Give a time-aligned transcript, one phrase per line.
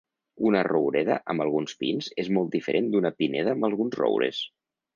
[0.51, 4.45] Una roureda amb alguns pins és molt diferent d’una pineda amb alguns roures.